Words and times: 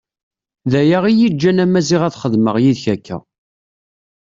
D 0.71 0.73
aya 0.81 0.99
iyi-iǧǧan 1.07 1.61
a 1.63 1.65
Maziɣ 1.67 2.01
ad 2.07 2.15
xedmeɣ 2.21 2.55
yid-k 2.63 2.85
akka. 2.93 3.17